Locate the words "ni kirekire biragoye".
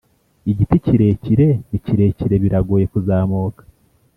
1.69-2.85